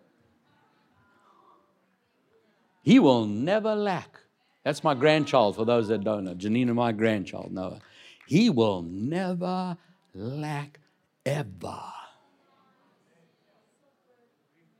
[2.81, 4.19] He will never lack.
[4.63, 6.33] That's my grandchild, for those that don't know.
[6.33, 7.81] Janina, my grandchild, Noah.
[8.25, 9.77] He will never
[10.15, 10.79] lack
[11.23, 11.83] ever.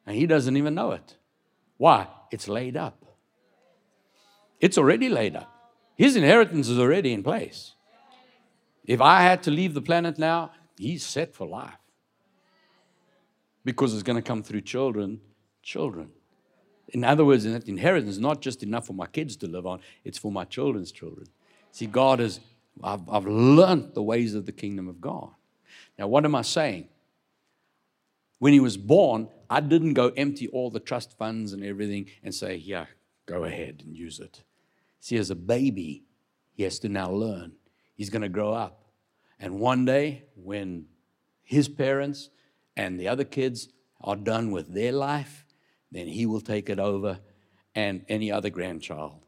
[0.08, 1.16] And he doesn't even know it.
[1.78, 2.08] Why?
[2.32, 3.06] It's laid up.
[4.60, 5.54] It's already laid up.
[5.96, 7.76] His inheritance is already in place.
[8.86, 11.78] If I had to leave the planet now, he's set for life.
[13.70, 15.22] Because it's going to come through children,
[15.62, 16.10] children.
[16.88, 19.80] In other words, that inheritance is not just enough for my kids to live on,
[20.04, 21.28] it's for my children's children.
[21.72, 22.40] See, God is,
[22.84, 25.30] I've, I've learned the ways of the kingdom of God.
[26.00, 26.88] Now, what am I saying?
[28.40, 32.34] When he was born, I didn't go empty all the trust funds and everything and
[32.34, 32.88] say, yeah,
[33.28, 34.42] go ahead and use it.
[35.00, 36.06] See, as a baby,
[36.56, 37.52] he has to now learn.
[37.94, 38.82] He's going to grow up.
[39.40, 40.86] And one day, when
[41.44, 42.32] his parents
[42.80, 43.68] and the other kids
[44.00, 45.46] are done with their life,
[45.92, 47.20] then he will take it over
[47.76, 49.20] and any other grandchild.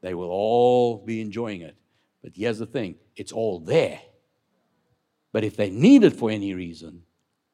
[0.00, 1.76] They will all be enjoying it.
[2.22, 4.00] But here's the thing it's all there.
[5.32, 7.02] But if they need it for any reason,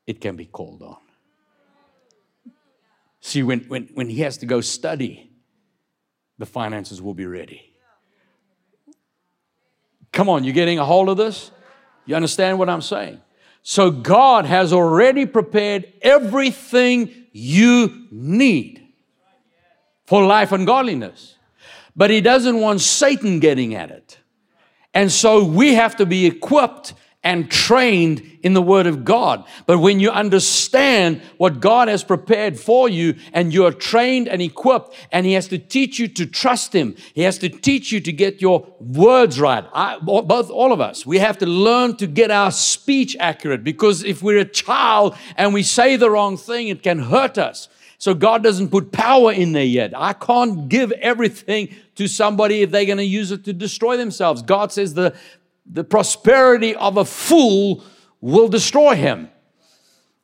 [0.07, 0.99] it can be called on.
[3.21, 5.33] See, when, when, when he has to go study,
[6.39, 7.75] the finances will be ready.
[10.13, 11.51] Come on, you're getting a hold of this?
[12.07, 13.21] You understand what I'm saying?
[13.63, 18.89] So God has already prepared everything you need
[20.07, 21.37] for life and godliness.
[21.95, 24.19] But He doesn't want Satan getting at it.
[24.93, 29.45] And so we have to be equipped and trained in the Word of God.
[29.67, 34.95] But when you understand what God has prepared for you and you're trained and equipped,
[35.13, 38.13] and He has to teach you to trust Him, He has to teach you to
[38.13, 39.65] get your words right.
[39.75, 44.03] I, both, all of us, we have to learn to get our speech accurate because
[44.03, 47.69] if we're a child and we say the wrong thing, it can hurt us.
[47.99, 49.93] So God doesn't put power in there yet.
[49.95, 54.41] I can't give everything to somebody if they're going to use it to destroy themselves.
[54.41, 55.15] God says the
[55.73, 57.85] the prosperity of a fool
[58.21, 59.31] will destroy him.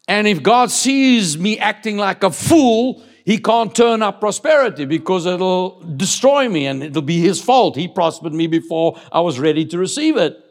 [0.08, 5.26] And if God sees me acting like a fool, he can't turn up prosperity because
[5.26, 7.76] it'll destroy me and it'll be his fault.
[7.76, 10.42] He prospered me before I was ready to receive it.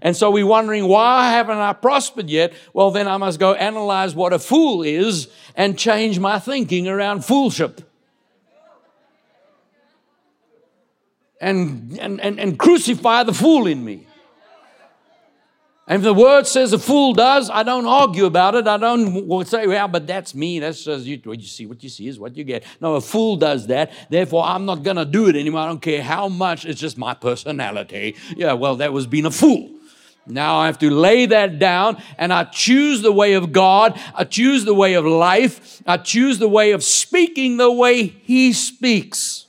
[0.00, 2.54] And so we're wondering, why haven't I prospered yet?
[2.72, 7.20] Well, then I must go analyze what a fool is and change my thinking around
[7.20, 7.84] foolship.
[11.38, 14.06] And, and, and, and crucify the fool in me.
[15.88, 18.68] And if the word says a fool does, I don't argue about it.
[18.68, 20.60] I don't say, well, but that's me.
[20.60, 21.66] That's just you, what you see.
[21.66, 22.62] What you see is what you get.
[22.80, 23.92] No, a fool does that.
[24.08, 25.62] Therefore, I'm not going to do it anymore.
[25.62, 26.64] I don't care how much.
[26.64, 28.14] It's just my personality.
[28.36, 29.70] Yeah, well, that was being a fool.
[30.24, 34.00] Now I have to lay that down and I choose the way of God.
[34.14, 35.82] I choose the way of life.
[35.84, 39.46] I choose the way of speaking the way He speaks.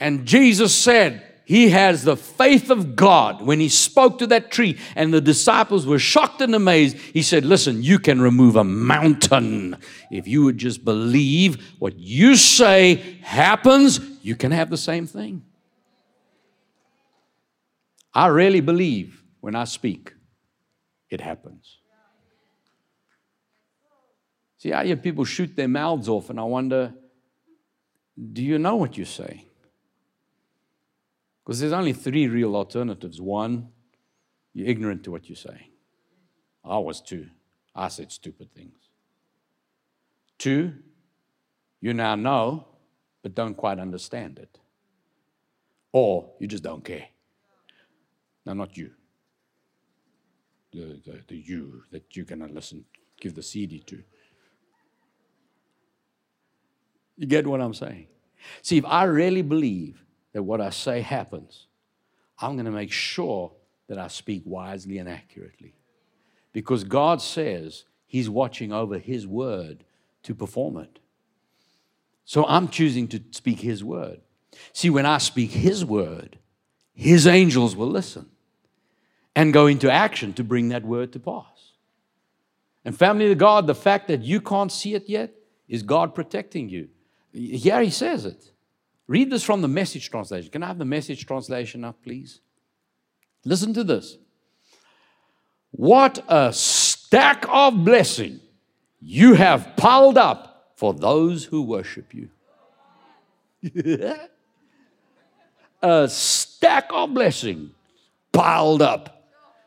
[0.00, 3.42] And Jesus said, he has the faith of God.
[3.42, 7.44] When he spoke to that tree and the disciples were shocked and amazed, he said,
[7.44, 9.76] Listen, you can remove a mountain.
[10.12, 15.42] If you would just believe what you say happens, you can have the same thing.
[18.14, 20.14] I really believe when I speak,
[21.08, 21.78] it happens.
[24.58, 26.94] See, I hear people shoot their mouths off, and I wonder
[28.32, 29.49] do you know what you say?
[31.44, 33.20] Because there's only three real alternatives.
[33.20, 33.68] One,
[34.52, 35.70] you're ignorant to what you're saying.
[36.64, 37.28] I was too.
[37.74, 38.78] I said stupid things.
[40.38, 40.74] Two,
[41.80, 42.66] you now know,
[43.22, 44.58] but don't quite understand it.
[45.92, 47.08] Or you just don't care.
[48.46, 48.90] Now, not you.
[50.72, 52.84] The, the, the you that you're going to listen,
[53.20, 54.02] give the CD to.
[57.16, 58.06] You get what I'm saying?
[58.62, 61.66] See, if I really believe that what I say happens,
[62.38, 63.52] I'm going to make sure
[63.88, 65.74] that I speak wisely and accurately.
[66.52, 69.84] Because God says He's watching over His word
[70.22, 70.98] to perform it.
[72.24, 74.20] So I'm choosing to speak His word.
[74.72, 76.38] See, when I speak His word,
[76.94, 78.30] His angels will listen
[79.34, 81.72] and go into action to bring that word to pass.
[82.84, 85.34] And, family of God, the fact that you can't see it yet
[85.68, 86.88] is God protecting you.
[87.32, 88.50] Here He says it.
[89.10, 90.52] Read this from the message translation.
[90.52, 92.38] Can I have the message translation up, please?
[93.44, 94.16] Listen to this.
[95.72, 98.38] What a stack of blessing
[99.00, 102.28] you have piled up for those who worship you.
[105.82, 107.72] a stack of blessing
[108.30, 109.24] piled up.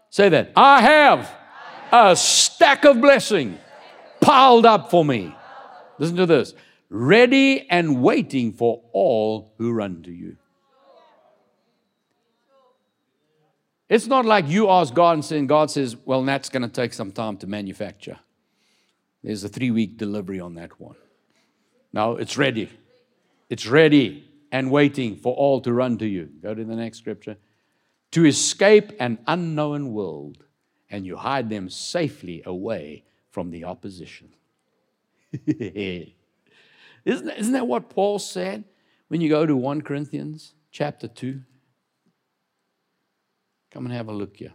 [0.09, 0.53] Say that.
[0.55, 1.29] I have
[1.91, 3.57] a stack of blessing
[4.21, 5.35] piled up for me.
[5.99, 6.53] Listen to this
[6.93, 10.37] ready and waiting for all who run to you.
[13.89, 17.11] It's not like you ask God and God says, well, that's going to take some
[17.11, 18.19] time to manufacture.
[19.23, 20.95] There's a three week delivery on that one.
[21.91, 22.69] No, it's ready.
[23.49, 26.29] It's ready and waiting for all to run to you.
[26.43, 27.37] Go to the next scripture.
[28.11, 30.43] To escape an unknown world,
[30.91, 34.29] and you hide them safely away from the opposition.
[37.05, 38.63] isn't, isn't that what Paul said
[39.07, 41.41] when you go to 1 Corinthians chapter 2?
[43.71, 44.53] Come and have a look here.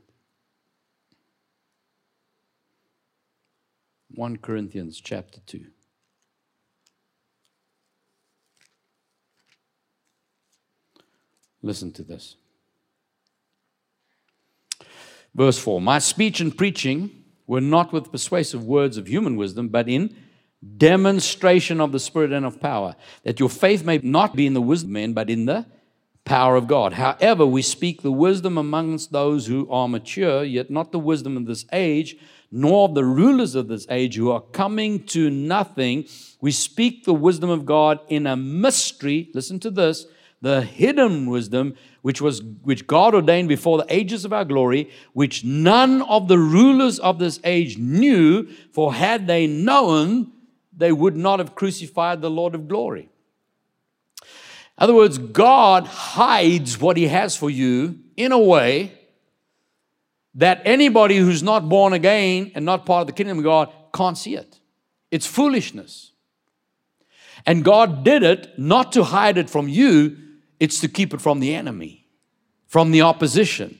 [4.14, 5.66] 1 Corinthians chapter 2.
[11.62, 12.36] Listen to this.
[15.34, 19.88] Verse 4 My speech and preaching were not with persuasive words of human wisdom, but
[19.88, 20.16] in
[20.76, 24.60] demonstration of the Spirit and of power, that your faith may not be in the
[24.60, 25.66] wisdom of men, but in the
[26.24, 26.92] power of God.
[26.92, 31.46] However, we speak the wisdom amongst those who are mature, yet not the wisdom of
[31.46, 32.16] this age,
[32.50, 36.06] nor of the rulers of this age who are coming to nothing.
[36.40, 39.30] We speak the wisdom of God in a mystery.
[39.34, 40.06] Listen to this
[40.40, 45.44] the hidden wisdom which was which God ordained before the ages of our glory, which
[45.44, 50.32] none of the rulers of this age knew, for had they known,
[50.78, 53.10] they would not have crucified the Lord of glory.
[54.22, 58.92] In other words, God hides what He has for you in a way
[60.34, 64.16] that anybody who's not born again and not part of the kingdom of God can't
[64.16, 64.60] see it.
[65.10, 66.12] It's foolishness.
[67.44, 70.16] And God did it not to hide it from you,
[70.60, 72.06] it's to keep it from the enemy,
[72.66, 73.78] from the opposition.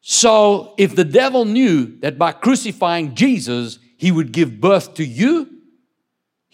[0.00, 5.53] So if the devil knew that by crucifying Jesus, he would give birth to you,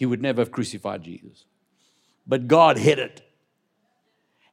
[0.00, 1.44] he would never have crucified Jesus.
[2.26, 3.20] But God hid it.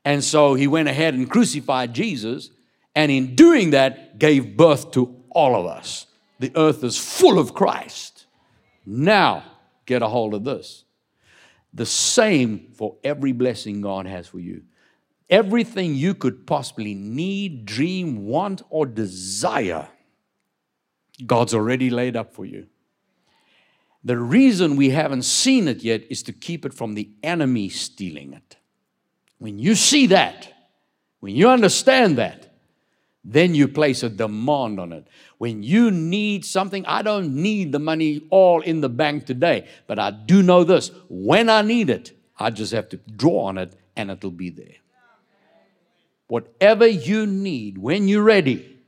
[0.03, 2.49] And so he went ahead and crucified Jesus,
[2.93, 6.07] and in doing that, gave birth to all of us.
[6.39, 8.25] The earth is full of Christ.
[8.85, 9.45] Now,
[9.85, 10.83] get a hold of this.
[11.73, 14.63] The same for every blessing God has for you.
[15.29, 19.87] Everything you could possibly need, dream, want, or desire,
[21.25, 22.67] God's already laid up for you.
[24.03, 28.33] The reason we haven't seen it yet is to keep it from the enemy stealing
[28.33, 28.55] it.
[29.39, 30.53] When you see that,
[31.19, 32.47] when you understand that,
[33.23, 35.07] then you place a demand on it.
[35.37, 39.99] When you need something, I don't need the money all in the bank today, but
[39.99, 43.73] I do know this when I need it, I just have to draw on it
[43.97, 44.75] and it'll be there.
[46.27, 48.79] Whatever you need, when you're ready,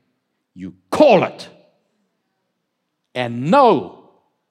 [0.53, 1.49] you call it
[3.15, 3.98] and know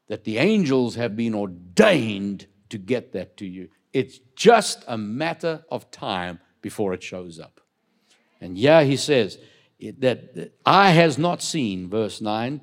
[0.08, 3.68] that the angels have been ordained to get that to you.
[3.92, 7.60] It's just a matter of time before it shows up.
[8.40, 9.38] And yeah, he says,
[9.80, 12.60] that eye has not seen, verse 9,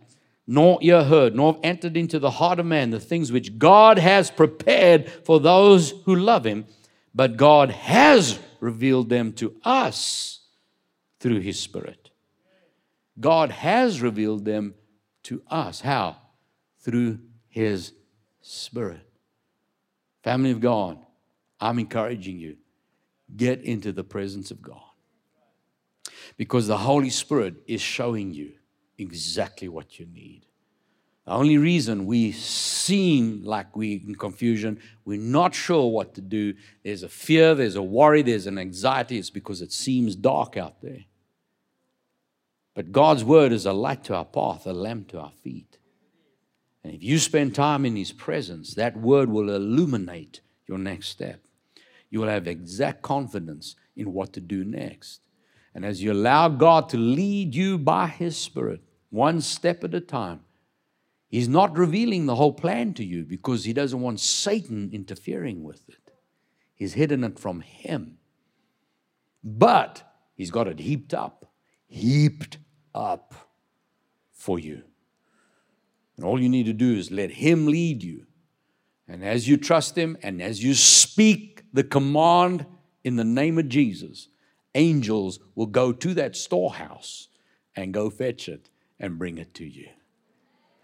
[0.48, 4.30] nor ear heard, nor entered into the heart of man the things which God has
[4.30, 6.66] prepared for those who love him,
[7.14, 10.41] but God has revealed them to us
[11.20, 12.12] through his Spirit.
[13.20, 14.76] God has revealed them
[15.24, 15.82] to us.
[15.82, 16.18] How?
[16.82, 17.20] Through
[17.56, 17.93] his
[18.41, 19.10] Spirit.
[20.24, 20.99] Family of God,
[21.58, 22.58] I'm encouraging you
[23.34, 24.82] get into the presence of God
[26.36, 28.51] because the Holy Spirit is showing you
[28.97, 30.45] exactly what you need.
[31.26, 36.56] The only reason we seem like we're in confusion, we're not sure what to do,
[36.84, 40.82] there's a fear, there's a worry, there's an anxiety, it's because it seems dark out
[40.82, 41.06] there.
[42.74, 45.75] But God's word is a light to our path, a lamp to our feet.
[46.86, 51.42] And if you spend time in His presence, that word will illuminate your next step.
[52.12, 55.22] You will have exact confidence in what to do next.
[55.74, 60.00] And as you allow God to lead you by His Spirit, one step at a
[60.00, 60.42] time,
[61.28, 65.90] He's not revealing the whole plan to you because He doesn't want Satan interfering with
[65.90, 66.12] it.
[66.76, 68.20] He's hidden it from Him.
[69.44, 70.04] But
[70.36, 71.52] He's got it heaped up,
[71.88, 72.60] heaped
[72.94, 73.34] up
[74.32, 74.84] for you.
[76.18, 78.26] And all you need to do is let Him lead you.
[79.07, 82.66] And as you trust Him and as you speak the command
[83.03, 84.30] in the name of Jesus,
[84.74, 87.28] angels will go to that storehouse
[87.76, 89.89] and go fetch it and bring it to you.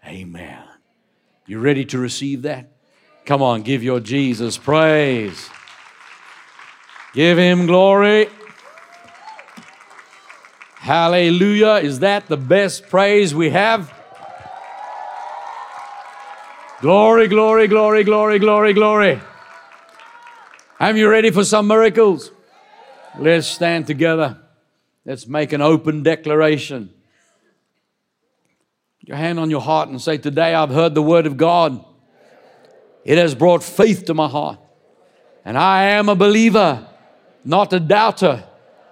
[0.06, 0.62] Amen.
[1.46, 2.72] You ready to receive that?
[3.24, 5.48] Come on, give your Jesus praise.
[7.14, 8.28] Give him glory.
[10.76, 11.74] Hallelujah.
[11.74, 14.01] Is that the best praise we have?
[16.82, 19.20] Glory, glory, glory, glory, glory, glory.
[20.80, 22.32] Are you ready for some miracles?
[23.16, 24.36] Let's stand together.
[25.04, 26.92] Let's make an open declaration.
[28.98, 31.84] Put your hand on your heart and say, Today I've heard the word of God.
[33.04, 34.58] It has brought faith to my heart.
[35.44, 36.84] And I am a believer,
[37.44, 38.42] not a doubter.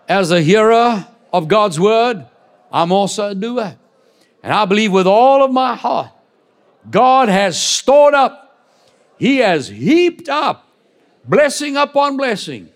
[0.09, 2.25] As a hearer of God's word,
[2.71, 3.77] I'm also a doer.
[4.45, 6.13] And I believe with all of my heart
[6.89, 8.67] God has stored up,
[9.19, 10.67] He has heaped up
[11.25, 12.69] blessing upon blessing,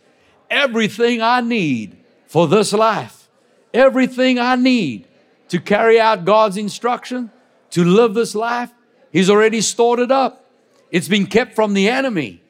[0.50, 1.96] everything I need
[2.26, 3.28] for this life,
[3.72, 5.07] everything I need
[5.48, 7.30] to carry out God's instruction,
[7.70, 8.70] to live this life,
[9.12, 10.44] He's already stored it up.
[10.90, 12.42] It's been kept from the enemy,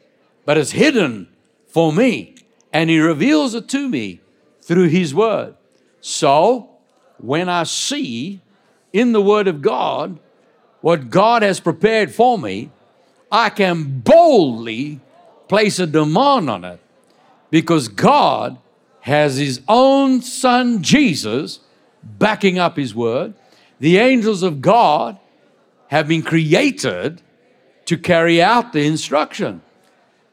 [0.44, 1.28] but it's hidden
[1.66, 2.36] for me,
[2.72, 4.20] and He reveals it to me
[4.62, 5.54] through His Word.
[6.00, 6.70] So,
[7.18, 8.40] when I see
[8.92, 10.18] in the Word of God
[10.84, 12.70] what God has prepared for me,
[13.32, 15.00] I can boldly
[15.48, 16.78] place a demand on it
[17.48, 18.58] because God
[19.00, 21.60] has His own Son, Jesus,
[22.02, 23.32] backing up His word.
[23.80, 25.18] The angels of God
[25.86, 27.22] have been created
[27.86, 29.62] to carry out the instruction,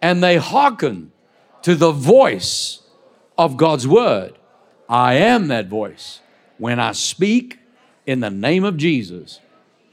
[0.01, 1.13] and they hearken
[1.61, 2.81] to the voice
[3.37, 4.37] of God's word.
[4.89, 6.19] I am that voice.
[6.57, 7.59] When I speak
[8.05, 9.39] in the name of Jesus,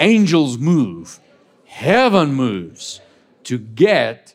[0.01, 1.21] angels move,
[1.67, 3.01] heaven moves
[3.45, 4.35] to get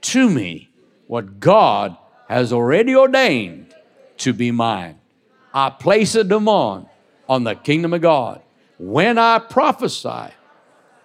[0.00, 0.68] to me
[1.06, 1.96] what God
[2.28, 3.74] has already ordained
[4.18, 5.00] to be mine.
[5.52, 6.86] I place a demand
[7.28, 8.42] on the kingdom of God.
[8.78, 10.32] When I prophesy,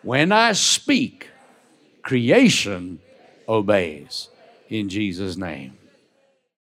[0.02, 1.30] when I speak,
[2.02, 3.00] creation
[3.48, 4.30] obeys
[4.70, 5.78] in Jesus' name.